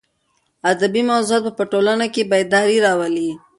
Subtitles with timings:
[0.71, 3.29] ادبي موضوعات په ټولنه کې بېداري راولي.